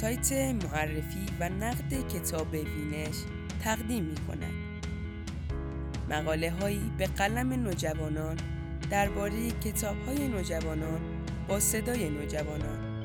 سایت 0.00 0.32
معرفی 0.32 1.26
و 1.40 1.48
نقد 1.48 2.08
کتاب 2.08 2.52
وینش 2.52 3.16
تقدیم 3.64 4.04
می 4.04 4.14
کند. 4.14 4.52
مقاله 6.10 6.50
هایی 6.50 6.92
به 6.98 7.06
قلم 7.06 7.52
نوجوانان 7.52 8.36
درباره 8.90 9.50
کتاب 9.50 9.96
های 10.06 10.28
نوجوانان 10.28 11.00
با 11.48 11.60
صدای 11.60 12.10
نوجوانان 12.10 13.04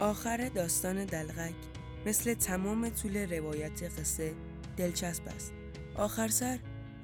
آخر 0.00 0.48
داستان 0.48 1.04
دلغک 1.04 1.54
مثل 2.06 2.34
تمام 2.34 2.88
طول 2.88 3.16
روایت 3.16 3.82
قصه 4.00 4.34
دلچسب 4.76 5.22
است. 5.36 5.52
آخر 5.96 6.28
سر 6.28 6.58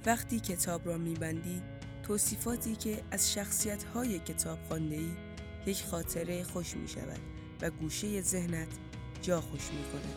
وقتی 0.06 0.40
کتاب 0.40 0.86
را 0.86 0.98
میبندی 0.98 1.62
توصیفاتی 2.08 2.76
که 2.76 3.02
از 3.10 3.32
شخصیت 3.32 3.84
های 3.84 4.18
کتاب 4.18 4.72
ای 4.72 5.08
یک 5.66 5.84
خاطره 5.84 6.44
خوش 6.44 6.76
می 6.76 6.88
شود 6.88 7.20
و 7.60 7.70
گوشه 7.70 8.22
ذهنت 8.22 8.68
جا 9.22 9.40
خوش 9.40 9.60
می 9.60 9.84
کند. 9.92 10.14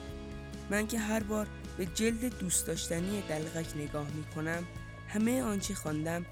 من 0.70 0.88
که 0.88 0.99
هر 0.99 1.23
بار 1.23 1.48
به 1.77 1.85
جلد 1.85 2.40
دوست 2.40 2.68
داشتنی 2.68 3.23
دلغک 3.30 3.77
نگاه 3.77 4.08
می 4.16 4.23
کنم 4.35 4.63
همه 5.08 5.44
آنچه 5.44 5.73
خواندم 5.73 6.26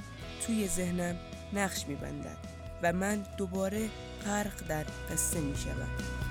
توی 0.45 0.67
ذهنم 0.67 1.16
نقش 1.53 1.88
می 1.88 1.95
بندد 1.95 2.38
و 2.84 2.94
من 2.94 3.26
دوباره 3.38 3.89
غرق 4.26 4.67
در 4.67 4.86
قصه 5.12 5.39
می 5.41 5.58
شود. 5.58 6.29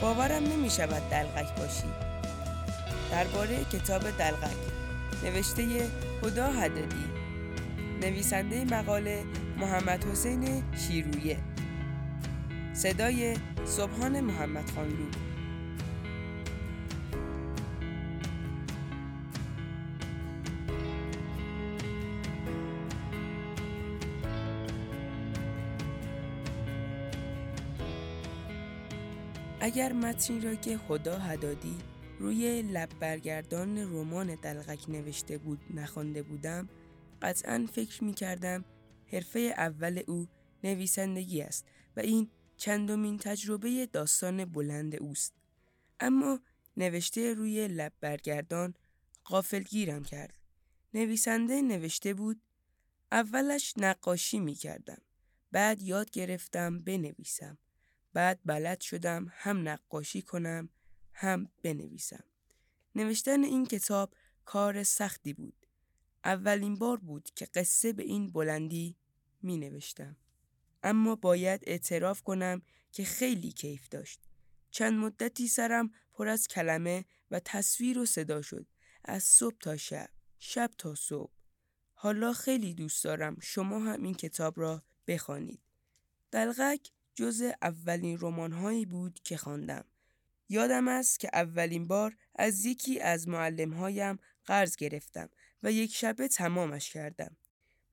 باورم 0.00 0.44
نمی 0.44 0.70
شود 0.70 1.10
دلغک 1.10 1.56
باشی. 1.58 1.88
درباره 3.10 3.64
کتاب 3.64 4.02
دلغک. 4.02 4.56
نوشته 5.24 5.90
هدا 6.22 6.52
حدادی 6.52 7.04
نویسنده 8.02 8.64
مقاله 8.64 9.24
محمد 9.58 10.04
حسین 10.04 10.62
شیرویه. 10.76 11.36
صدای 12.74 13.36
صبحان 13.66 14.20
محمد 14.20 14.70
خانلو. 14.74 15.29
اگر 29.62 29.92
متنی 29.92 30.40
را 30.40 30.54
که 30.54 30.78
خدا 30.78 31.18
هدادی 31.18 31.78
روی 32.18 32.62
لب 32.62 32.88
برگردان 33.00 33.78
رمان 33.78 34.34
دلغک 34.34 34.90
نوشته 34.90 35.38
بود 35.38 35.60
نخوانده 35.74 36.22
بودم 36.22 36.68
قطعا 37.22 37.66
فکر 37.72 38.04
می 38.04 38.14
کردم 38.14 38.64
حرفه 39.12 39.38
اول 39.38 40.02
او 40.06 40.28
نویسندگی 40.64 41.42
است 41.42 41.66
و 41.96 42.00
این 42.00 42.30
چندمین 42.56 43.18
تجربه 43.18 43.86
داستان 43.92 44.44
بلند 44.44 44.96
اوست. 44.96 45.34
اما 46.00 46.40
نوشته 46.76 47.34
روی 47.34 47.68
لب 47.68 47.92
برگردان 48.00 48.74
گیرم 49.68 50.02
کرد. 50.02 50.34
نویسنده 50.94 51.62
نوشته 51.62 52.14
بود 52.14 52.40
اولش 53.12 53.74
نقاشی 53.76 54.38
می 54.38 54.54
کردم 54.54 55.02
بعد 55.52 55.82
یاد 55.82 56.10
گرفتم 56.10 56.80
بنویسم. 56.80 57.58
بعد 58.12 58.40
بلد 58.44 58.80
شدم 58.80 59.26
هم 59.30 59.68
نقاشی 59.68 60.22
کنم 60.22 60.68
هم 61.12 61.50
بنویسم. 61.62 62.24
نوشتن 62.94 63.44
این 63.44 63.66
کتاب 63.66 64.14
کار 64.44 64.82
سختی 64.82 65.32
بود. 65.32 65.66
اولین 66.24 66.74
بار 66.74 66.96
بود 66.96 67.30
که 67.34 67.46
قصه 67.54 67.92
به 67.92 68.02
این 68.02 68.30
بلندی 68.30 68.96
می 69.42 69.56
نوشتم. 69.56 70.16
اما 70.82 71.16
باید 71.16 71.60
اعتراف 71.66 72.22
کنم 72.22 72.62
که 72.92 73.04
خیلی 73.04 73.52
کیف 73.52 73.88
داشت. 73.88 74.20
چند 74.70 74.98
مدتی 74.98 75.48
سرم 75.48 75.90
پر 76.12 76.28
از 76.28 76.48
کلمه 76.48 77.04
و 77.30 77.40
تصویر 77.44 77.98
و 77.98 78.06
صدا 78.06 78.42
شد. 78.42 78.66
از 79.04 79.22
صبح 79.22 79.56
تا 79.60 79.76
شب. 79.76 80.10
شب 80.38 80.70
تا 80.78 80.94
صبح. 80.94 81.32
حالا 81.94 82.32
خیلی 82.32 82.74
دوست 82.74 83.04
دارم 83.04 83.36
شما 83.40 83.78
هم 83.78 84.02
این 84.02 84.14
کتاب 84.14 84.60
را 84.60 84.82
بخوانید. 85.06 85.60
دلغک 86.30 86.90
جز 87.14 87.42
اولین 87.62 88.18
رمانهایی 88.20 88.86
بود 88.86 89.20
که 89.24 89.36
خواندم. 89.36 89.84
یادم 90.48 90.88
است 90.88 91.20
که 91.20 91.30
اولین 91.32 91.86
بار 91.86 92.16
از 92.34 92.64
یکی 92.64 93.00
از 93.00 93.28
معلمهایم 93.28 94.18
قرض 94.44 94.76
گرفتم 94.76 95.28
و 95.62 95.72
یک 95.72 95.94
شبه 95.94 96.28
تمامش 96.28 96.92
کردم. 96.92 97.36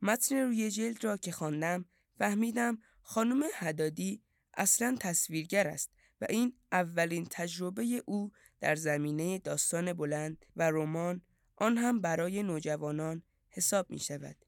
متن 0.01 0.35
روی 0.35 0.71
جلد 0.71 1.03
را 1.03 1.17
که 1.17 1.31
خواندم 1.31 1.85
فهمیدم 2.17 2.77
خانم 3.01 3.43
هدادی 3.53 4.23
اصلا 4.53 4.97
تصویرگر 4.99 5.67
است 5.67 5.91
و 6.21 6.25
این 6.29 6.53
اولین 6.71 7.27
تجربه 7.31 8.03
او 8.05 8.31
در 8.59 8.75
زمینه 8.75 9.39
داستان 9.39 9.93
بلند 9.93 10.45
و 10.55 10.71
رمان 10.71 11.21
آن 11.55 11.77
هم 11.77 12.01
برای 12.01 12.43
نوجوانان 12.43 13.23
حساب 13.49 13.89
می 13.89 13.99
شود. 13.99 14.46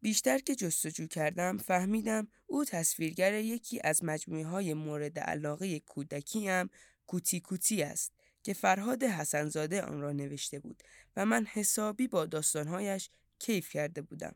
بیشتر 0.00 0.38
که 0.38 0.54
جستجو 0.54 1.06
کردم 1.06 1.58
فهمیدم 1.58 2.28
او 2.46 2.64
تصویرگر 2.64 3.34
یکی 3.34 3.80
از 3.84 4.04
مجموعه 4.04 4.46
های 4.46 4.74
مورد 4.74 5.18
علاقه 5.18 5.80
کودکی 5.80 6.48
هم 6.48 6.70
کوتی 7.06 7.40
کوتی 7.40 7.82
است 7.82 8.12
که 8.42 8.54
فرهاد 8.54 9.04
حسنزاده 9.04 9.82
آن 9.82 10.00
را 10.00 10.12
نوشته 10.12 10.58
بود 10.58 10.82
و 11.16 11.26
من 11.26 11.46
حسابی 11.46 12.08
با 12.08 12.26
داستانهایش 12.26 13.10
کیف 13.38 13.70
کرده 13.70 14.02
بودم. 14.02 14.34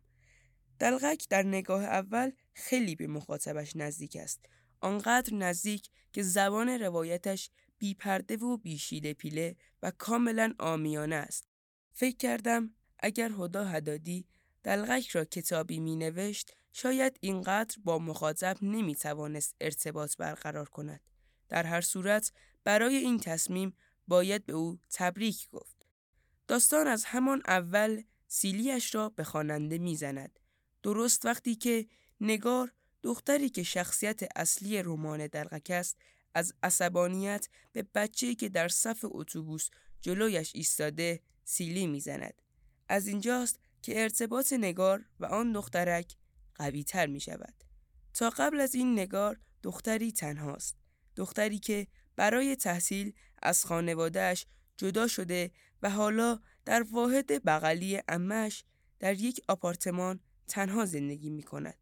دلغک 0.79 1.29
در 1.29 1.43
نگاه 1.43 1.85
اول 1.85 2.33
خیلی 2.55 2.97
به 2.97 3.07
مخاطبش 3.07 3.77
نزدیک 3.77 4.17
است. 4.17 4.47
آنقدر 4.81 5.35
نزدیک 5.35 5.91
که 6.13 6.23
زبان 6.23 6.69
روایتش 6.69 7.51
بی 7.79 7.95
پرده 7.95 8.37
و 8.37 8.57
بی 8.57 8.79
شیله 8.79 9.15
پیله 9.15 9.57
و 9.83 9.91
کاملا 9.91 10.55
آمیانه 10.59 11.17
است. 11.17 11.49
فکر 11.93 12.17
کردم 12.17 12.75
اگر 12.99 13.33
هدا 13.39 13.65
هدادی 13.65 14.27
دلغک 14.63 15.09
را 15.09 15.25
کتابی 15.25 15.81
می 15.81 15.97
نوشت 15.97 16.53
شاید 16.73 17.17
اینقدر 17.21 17.77
با 17.85 17.99
مخاطب 17.99 18.57
نمی 18.63 18.95
توانست 18.95 19.57
ارتباط 19.61 20.17
برقرار 20.17 20.69
کند. 20.69 21.01
در 21.49 21.67
هر 21.67 21.81
صورت 21.81 22.33
برای 22.65 22.97
این 22.97 23.21
تصمیم 23.21 23.77
باید 24.09 24.47
به 24.47 24.53
او 24.53 24.79
تبریک 24.91 25.51
گفت. 25.51 25.87
داستان 26.49 26.87
از 26.87 27.05
همان 27.05 27.43
اول 27.47 28.03
سیلیش 28.27 28.95
را 28.95 29.09
به 29.09 29.25
خواننده 29.25 29.79
می‌زند. 29.79 30.39
درست 30.83 31.27
وقتی 31.27 31.55
که 31.55 31.87
نگار 32.21 32.73
دختری 33.03 33.49
که 33.49 33.63
شخصیت 33.63 34.21
اصلی 34.37 34.83
رمان 34.83 35.27
دلغک 35.27 35.71
است 35.71 35.97
از 36.35 36.55
عصبانیت 36.63 37.49
به 37.73 37.87
بچه‌ای 37.95 38.35
که 38.35 38.49
در 38.49 38.69
صف 38.69 39.05
اتوبوس 39.05 39.69
جلویش 40.01 40.53
ایستاده 40.55 41.21
سیلی 41.45 41.87
می‌زند. 41.87 42.43
از 42.89 43.07
اینجاست 43.07 43.61
که 43.83 44.03
ارتباط 44.03 44.53
نگار 44.53 45.05
و 45.21 45.27
آن 45.27 45.53
دخترک 45.53 46.17
قوی 46.55 46.85
تر 46.85 47.07
می 47.07 47.21
شود. 47.21 47.55
تا 48.15 48.31
قبل 48.31 48.61
از 48.61 48.75
این 48.75 48.93
نگار 48.93 49.41
دختری 49.63 50.13
تنهاست. 50.13 50.77
دختری 51.17 51.59
که 51.59 51.87
برای 52.17 52.57
تحصیل 52.57 53.13
از 53.43 53.65
خانوادهش 53.65 54.47
جدا 54.77 55.07
شده 55.07 55.51
و 55.83 55.91
حالا 55.91 56.41
در 56.65 56.83
واحد 56.83 57.45
بغلی 57.45 58.01
امش 58.09 58.65
در 58.99 59.15
یک 59.15 59.41
آپارتمان 59.49 60.21
تنها 60.49 60.85
زندگی 60.85 61.31
می 61.31 61.43
کند. 61.43 61.77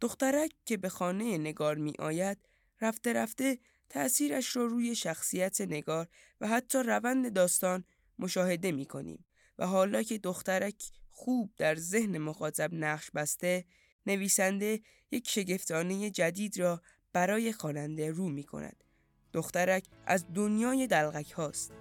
دخترک 0.00 0.50
که 0.64 0.76
به 0.76 0.88
خانه 0.88 1.38
نگار 1.38 1.76
می 1.76 1.92
آید 1.98 2.38
رفته 2.80 3.12
رفته 3.12 3.58
تأثیرش 3.88 4.56
را 4.56 4.66
روی 4.66 4.94
شخصیت 4.94 5.60
نگار 5.60 6.08
و 6.40 6.48
حتی 6.48 6.78
روند 6.78 7.32
داستان 7.32 7.84
مشاهده 8.18 8.72
می 8.72 8.86
کنیم 8.86 9.24
و 9.58 9.66
حالا 9.66 10.02
که 10.02 10.18
دخترک 10.18 10.90
خوب 11.20 11.50
در 11.56 11.74
ذهن 11.74 12.18
مخاطب 12.18 12.74
نقش 12.74 13.10
بسته 13.10 13.64
نویسنده 14.06 14.80
یک 15.10 15.28
شگفتانه 15.28 16.10
جدید 16.10 16.58
را 16.58 16.82
برای 17.12 17.52
خواننده 17.52 18.10
رو 18.10 18.28
می 18.28 18.44
کند. 18.44 18.84
دخترک 19.32 19.84
از 20.06 20.26
دنیای 20.34 20.86
دلغک 20.86 21.30
هاست. 21.30 21.72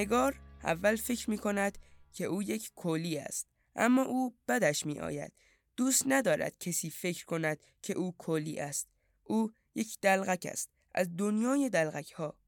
نگار 0.00 0.40
اول 0.64 0.96
فکر 0.96 1.30
می 1.30 1.38
کند 1.38 1.78
که 2.12 2.24
او 2.24 2.42
یک 2.42 2.72
کلی 2.74 3.18
است 3.18 3.46
اما 3.76 4.02
او 4.02 4.36
بدش 4.48 4.86
می 4.86 5.00
آید 5.00 5.32
دوست 5.76 6.02
ندارد 6.06 6.58
کسی 6.58 6.90
فکر 6.90 7.24
کند 7.24 7.58
که 7.82 7.92
او 7.92 8.14
کلی 8.18 8.60
است. 8.60 8.88
او 9.22 9.52
یک 9.74 9.98
دلغک 10.02 10.46
است. 10.50 10.70
از 10.94 11.16
دنیای 11.16 11.70
دلغک 11.70 12.12
ها 12.12 12.38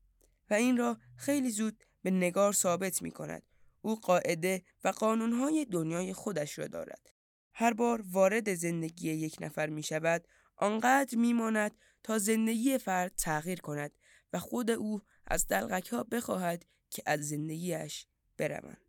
و 0.51 0.55
این 0.55 0.77
را 0.77 0.99
خیلی 1.17 1.51
زود 1.51 1.85
به 2.03 2.11
نگار 2.11 2.53
ثابت 2.53 3.03
می 3.03 3.11
کند 3.11 3.43
او 3.83 4.01
قاعده 4.01 4.63
و 4.85 4.89
قانونهای 4.89 5.65
دنیای 5.65 6.13
خودش 6.13 6.59
را 6.59 6.67
دارد. 6.67 7.11
هر 7.55 7.73
بار 7.73 8.05
وارد 8.11 8.55
زندگی 8.55 9.11
یک 9.11 9.37
نفر 9.41 9.67
می 9.67 9.83
شود 9.83 10.29
آنقدر 10.57 11.19
می 11.19 11.33
ماند 11.33 11.75
تا 12.03 12.19
زندگی 12.19 12.79
فرد 12.79 13.13
تغییر 13.17 13.61
کند 13.61 13.93
و 14.33 14.39
خود 14.39 14.71
او 14.71 15.03
از 15.27 15.47
دلغک 15.47 15.89
ها 15.89 16.05
بخواهد 16.05 16.65
که 16.93 17.03
از 17.07 17.29
زندگیش 17.29 18.07
بروند. 18.37 18.81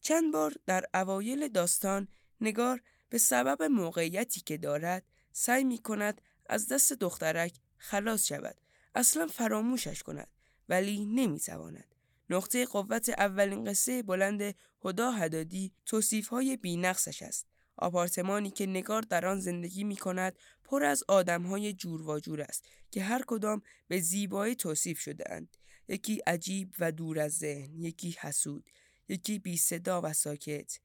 چند 0.00 0.32
بار 0.32 0.54
در 0.66 0.84
اوایل 0.94 1.48
داستان 1.48 2.08
نگار 2.40 2.82
به 3.08 3.18
سبب 3.18 3.62
موقعیتی 3.62 4.40
که 4.40 4.56
دارد 4.56 5.04
سعی 5.32 5.64
می 5.64 5.78
کند 5.78 6.20
از 6.46 6.68
دست 6.68 6.92
دخترک 6.92 7.52
خلاص 7.76 8.26
شود 8.26 8.56
اصلا 8.94 9.26
فراموشش 9.26 10.02
کند 10.02 10.28
ولی 10.68 11.06
نمی 11.06 11.40
تواند. 11.40 11.94
نقطه 12.30 12.66
قوت 12.66 13.08
اولین 13.08 13.64
قصه 13.64 14.02
بلند 14.02 14.54
هدا 14.84 15.10
هدادی 15.10 15.72
توصیف 15.86 16.28
های 16.28 16.56
بینقصش 16.56 17.22
است. 17.22 17.46
آپارتمانی 17.76 18.50
که 18.50 18.66
نگار 18.66 19.02
در 19.02 19.26
آن 19.26 19.40
زندگی 19.40 19.84
می 19.84 19.96
کند 19.96 20.38
پر 20.64 20.84
از 20.84 21.04
آدم 21.08 21.42
های 21.42 21.72
جور 21.72 22.02
و 22.02 22.20
جور 22.20 22.42
است 22.42 22.64
که 22.90 23.02
هر 23.02 23.22
کدام 23.26 23.62
به 23.88 24.00
زیبایی 24.00 24.54
توصیف 24.54 25.00
شده 25.00 25.24
اند. 25.32 25.56
یکی 25.88 26.20
عجیب 26.26 26.74
و 26.78 26.92
دور 26.92 27.18
از 27.18 27.38
ذهن، 27.38 27.78
یکی 27.78 28.16
حسود، 28.20 28.70
یکی 29.08 29.38
بی 29.38 29.56
صدا 29.56 30.00
و 30.04 30.12
ساکت، 30.12 30.78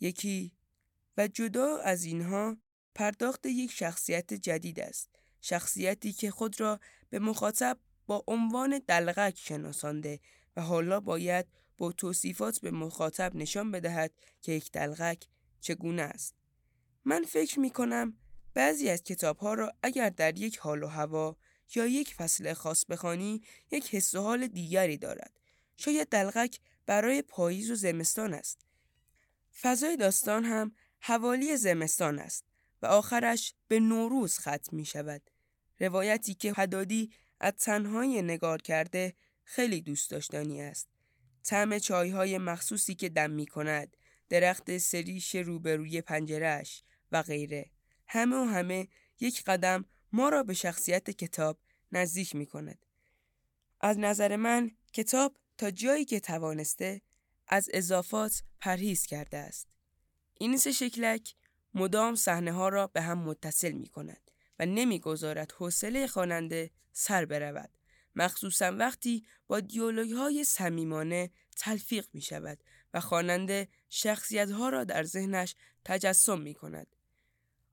یکی 0.00 0.52
و 1.16 1.28
جدا 1.28 1.76
از 1.76 2.04
اینها 2.04 2.56
پرداخت 2.94 3.46
یک 3.46 3.70
شخصیت 3.70 4.34
جدید 4.34 4.80
است. 4.80 5.08
شخصیتی 5.40 6.12
که 6.12 6.30
خود 6.30 6.60
را 6.60 6.80
به 7.10 7.18
مخاطب 7.18 7.78
با 8.06 8.24
عنوان 8.26 8.80
دلغک 8.88 9.38
شناسانده 9.38 10.20
و 10.56 10.62
حالا 10.62 11.00
باید 11.00 11.46
با 11.78 11.92
توصیفات 11.92 12.60
به 12.60 12.70
مخاطب 12.70 13.36
نشان 13.36 13.70
بدهد 13.70 14.12
که 14.42 14.52
یک 14.52 14.72
دلغک 14.72 15.26
چگونه 15.60 16.02
است. 16.02 16.34
من 17.04 17.24
فکر 17.24 17.60
می 17.60 17.70
کنم 17.70 18.16
بعضی 18.54 18.88
از 18.88 19.02
کتاب 19.02 19.38
ها 19.38 19.54
را 19.54 19.72
اگر 19.82 20.08
در 20.08 20.38
یک 20.38 20.58
حال 20.58 20.82
و 20.82 20.86
هوا 20.86 21.36
یا 21.74 21.86
یک 21.86 22.14
فصل 22.14 22.52
خاص 22.52 22.84
بخوانی 22.84 23.42
یک 23.70 23.94
حس 23.94 24.14
و 24.14 24.20
حال 24.20 24.46
دیگری 24.46 24.96
دارد. 24.96 25.40
شاید 25.76 26.08
دلغک 26.08 26.60
برای 26.86 27.22
پاییز 27.22 27.70
و 27.70 27.74
زمستان 27.74 28.34
است. 28.34 28.66
فضای 29.60 29.96
داستان 29.96 30.44
هم 30.44 30.72
حوالی 31.00 31.56
زمستان 31.56 32.18
است 32.18 32.44
و 32.82 32.86
آخرش 32.86 33.54
به 33.68 33.80
نوروز 33.80 34.38
ختم 34.38 34.76
می 34.76 34.84
شود. 34.84 35.22
روایتی 35.80 36.34
که 36.34 36.52
حدادی 36.52 37.10
از 37.40 37.52
تنهای 37.52 38.22
نگار 38.22 38.62
کرده 38.62 39.14
خیلی 39.44 39.80
دوست 39.80 40.10
داشتنی 40.10 40.62
است. 40.62 40.88
طعم 41.44 41.78
چایهای 41.78 42.38
مخصوصی 42.38 42.94
که 42.94 43.08
دم 43.08 43.30
می 43.30 43.46
کند، 43.46 43.96
درخت 44.28 44.78
سریش 44.78 45.34
روبروی 45.34 46.00
پنجرش 46.00 46.82
و 47.12 47.22
غیره. 47.22 47.70
همه 48.06 48.36
و 48.36 48.44
همه 48.44 48.88
یک 49.20 49.44
قدم 49.44 49.84
ما 50.12 50.28
را 50.28 50.42
به 50.42 50.54
شخصیت 50.54 51.10
کتاب 51.10 51.58
نزدیک 51.92 52.34
می 52.34 52.46
کند. 52.46 52.86
از 53.80 53.98
نظر 53.98 54.36
من 54.36 54.70
کتاب 54.92 55.36
تا 55.58 55.70
جایی 55.70 56.04
که 56.04 56.20
توانسته 56.20 57.02
از 57.48 57.68
اضافات 57.72 58.42
پرهیز 58.60 59.06
کرده 59.06 59.38
است. 59.38 59.68
این 60.38 60.56
سه 60.56 60.72
شکلک 60.72 61.34
مدام 61.74 62.14
صحنه 62.14 62.52
ها 62.52 62.68
را 62.68 62.86
به 62.86 63.00
هم 63.00 63.18
متصل 63.18 63.72
می 63.72 63.88
کند 63.88 64.30
و 64.58 64.66
نمی‌گذارد 64.66 65.52
حوصله 65.52 66.06
خواننده 66.06 66.70
سر 66.92 67.24
برود 67.24 67.70
مخصوصا 68.16 68.76
وقتی 68.76 69.26
با 69.46 69.60
دیالوگ 69.60 70.12
های 70.12 70.44
صمیمانه 70.44 71.30
تلفیق 71.56 72.06
می 72.12 72.20
شود 72.20 72.58
و 72.94 73.00
خواننده 73.00 73.68
شخصیت 73.88 74.50
ها 74.50 74.68
را 74.68 74.84
در 74.84 75.02
ذهنش 75.02 75.54
تجسم 75.84 76.40
می 76.40 76.54
کند. 76.54 76.96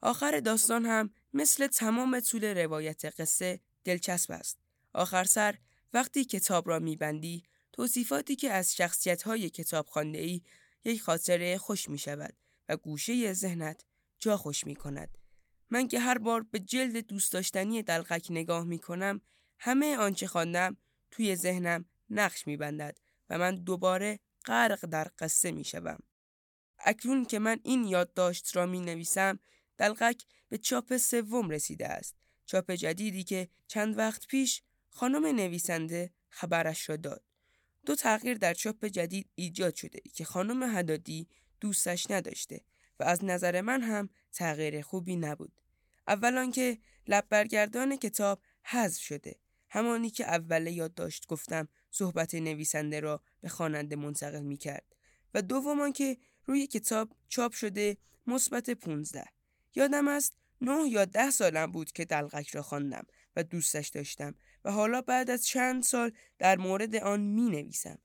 آخر 0.02 0.40
داستان 0.40 0.86
هم 0.86 1.10
مثل 1.34 1.68
تمام 1.68 2.20
طول 2.20 2.44
روایت 2.44 3.06
قصه 3.06 3.60
دلچسب 3.84 4.32
است. 4.32 4.58
آخر 4.94 5.24
سر 5.24 5.56
وقتی 5.94 6.26
کتاب 6.26 6.70
را 6.70 6.80
میبندی 6.80 7.44
توصیفاتی 7.74 8.36
که 8.36 8.52
از 8.52 8.76
شخصیت 8.76 9.24
های 9.24 9.50
کتاب 9.50 9.88
خانده 9.88 10.20
ای 10.20 10.42
یک 10.86 11.02
خاطره 11.02 11.58
خوش 11.58 11.90
می 11.90 11.98
شود 11.98 12.38
و 12.70 12.78
گوشه 12.78 13.34
ذهنت 13.34 13.86
جا 14.20 14.38
خوش 14.38 14.66
می 14.66 14.76
کند. 14.76 15.18
من 15.70 15.88
که 15.88 16.00
هر 16.00 16.18
بار 16.18 16.46
به 16.52 16.60
جلد 16.60 16.98
دوست 16.98 17.32
داشتنی 17.32 17.84
دلغک 17.84 18.28
نگاه 18.30 18.64
می 18.64 18.80
کنم 18.80 19.22
همه 19.60 19.98
آنچه 19.98 20.28
خواندم 20.28 20.78
توی 21.12 21.36
ذهنم 21.36 21.86
نقش 22.10 22.48
می 22.48 22.58
بندد 22.58 22.98
و 23.30 23.38
من 23.38 23.56
دوباره 23.56 24.20
غرق 24.46 24.86
در 24.86 25.12
قصه 25.20 25.52
می 25.52 25.64
شوم. 25.64 26.00
اکنون 26.80 27.26
که 27.26 27.40
من 27.40 27.60
این 27.64 27.84
یادداشت 27.84 28.56
را 28.56 28.66
می 28.66 28.80
نویسم 28.80 29.40
دلغک 29.77 30.25
به 30.50 30.57
چاپ 30.57 30.97
سوم 30.97 31.50
رسیده 31.50 31.88
است. 31.88 32.15
چاپ 32.45 32.71
جدیدی 32.71 33.24
که 33.24 33.50
چند 33.68 33.97
وقت 33.97 34.27
پیش 34.27 34.62
خانم 34.89 35.25
نویسنده 35.25 36.13
خبرش 36.29 36.89
را 36.89 36.95
داد. 36.95 37.24
دو 37.85 37.95
تغییر 37.95 38.38
در 38.38 38.53
چاپ 38.53 38.85
جدید 38.85 39.29
ایجاد 39.35 39.75
شده 39.75 40.00
که 40.13 40.25
خانم 40.25 40.77
هدادی 40.77 41.27
دوستش 41.59 42.12
نداشته 42.12 42.62
و 43.00 43.03
از 43.03 43.25
نظر 43.25 43.62
من 43.62 43.81
هم 43.81 44.09
تغییر 44.33 44.81
خوبی 44.81 45.15
نبود. 45.15 45.62
اول 46.07 46.51
که 46.51 46.77
لب 47.07 47.25
برگردان 47.29 47.95
کتاب 47.95 48.41
حذف 48.63 49.01
شده. 49.01 49.35
همانی 49.69 50.09
که 50.09 50.25
اول 50.25 50.68
یادداشت 50.68 51.27
گفتم 51.27 51.68
صحبت 51.91 52.35
نویسنده 52.35 53.00
را 53.00 53.21
به 53.41 53.50
خواننده 53.50 53.95
منتقل 53.95 54.41
می 54.41 54.57
کرد 54.57 54.95
و 55.33 55.41
دومان 55.41 55.94
که 55.94 56.18
روی 56.45 56.68
کتاب 56.68 57.12
چاپ 57.29 57.53
شده 57.53 57.97
مثبت 58.27 58.69
15 58.69 59.25
یادم 59.77 60.07
است 60.07 60.38
نه 60.62 60.89
یا 60.89 61.06
ده 61.06 61.31
سالم 61.31 61.72
بود 61.72 61.91
که 61.91 62.05
دلغک 62.05 62.50
را 62.50 62.62
خواندم 62.62 63.05
و 63.36 63.43
دوستش 63.43 63.88
داشتم 63.88 64.36
و 64.65 64.72
حالا 64.72 65.01
بعد 65.01 65.29
از 65.29 65.46
چند 65.46 65.84
سال 65.84 66.12
در 66.39 66.57
مورد 66.57 66.96
آن 66.96 67.19
می 67.19 67.50
نویسم. 67.50 67.98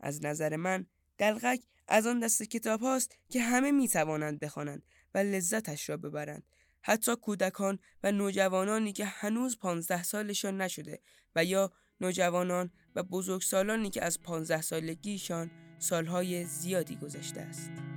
از 0.00 0.24
نظر 0.24 0.56
من 0.56 0.86
دلغک 1.18 1.60
از 1.88 2.06
آن 2.06 2.20
دست 2.20 2.42
کتاب 2.42 2.80
هاست 2.80 3.16
که 3.28 3.42
همه 3.42 3.72
می 3.72 3.88
توانند 3.88 4.38
بخوانند 4.38 4.82
و 5.14 5.18
لذتش 5.18 5.88
را 5.88 5.96
ببرند. 5.96 6.42
حتی 6.82 7.16
کودکان 7.16 7.78
و 8.02 8.12
نوجوانانی 8.12 8.92
که 8.92 9.04
هنوز 9.04 9.58
پانزده 9.58 10.02
سالشان 10.02 10.60
نشده 10.60 11.00
و 11.36 11.44
یا 11.44 11.72
نوجوانان 12.00 12.70
و 12.94 13.02
بزرگسالانی 13.02 13.90
که 13.90 14.04
از 14.04 14.22
پانزده 14.22 14.62
سالگیشان 14.62 15.50
سالهای 15.78 16.44
زیادی 16.44 16.96
گذشته 16.96 17.40
است. 17.40 17.87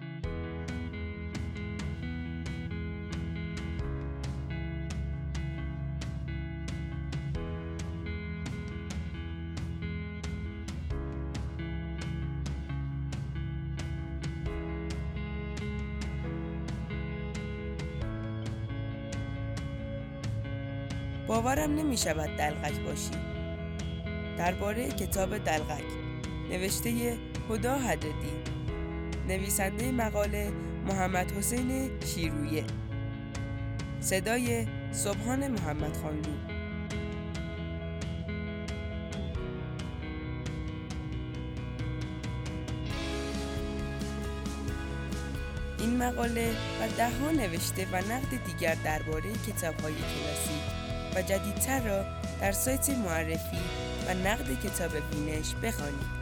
باورم 21.31 21.75
نمی 21.75 21.97
شود 21.97 22.37
دلغک 22.37 22.79
باشی. 22.79 23.11
درباره 24.37 24.87
کتاب 24.87 25.37
دلغک 25.37 25.83
نوشته 26.49 27.17
هدا 27.49 27.77
حدادی 27.77 28.33
نویسنده 29.27 29.91
مقاله 29.91 30.51
محمد 30.87 31.31
حسین 31.31 31.89
شیرویه. 32.05 32.63
صدای 33.99 34.67
صبحان 34.91 35.47
محمد 35.47 35.97
خانلو. 35.97 36.33
این 45.79 45.97
مقاله 45.97 46.49
و 46.51 46.87
دهها 46.97 47.31
نوشته 47.31 47.87
و 47.91 47.95
نقد 47.95 48.43
دیگر 48.45 48.75
درباره 48.83 49.31
کتاب‌های 49.47 49.93
کلاسیک. 49.93 50.80
و 51.15 51.21
جدیدتر 51.21 51.79
را 51.79 52.05
در 52.41 52.51
سایت 52.51 52.89
معرفی 52.89 53.57
و 54.07 54.13
نقد 54.13 54.61
کتاب 54.63 54.91
بینش 55.11 55.55
بخوانید. 55.63 56.20